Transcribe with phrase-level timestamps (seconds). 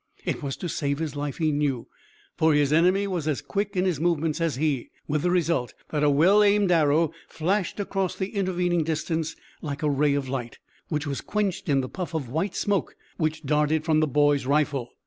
[0.25, 1.87] It was to save his life, he knew,
[2.35, 6.03] for his enemy was as quick in his movements as he, with the result that
[6.03, 11.05] a well aimed arrow flashed across the intervening distance like a ray of light, which
[11.05, 14.89] was quenched in the puff of white smoke which darted from the boy's rifle.